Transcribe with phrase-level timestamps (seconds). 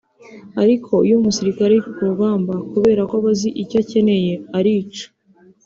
[0.61, 5.05] ariko iyo umusirikare ari ku rugamba kubera ko aba azi icyo akeneye arica